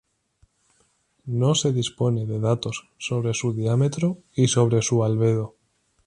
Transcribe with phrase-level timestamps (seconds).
[1.27, 5.53] No se dispone de datos sobre su diámetro y sobre su albedo.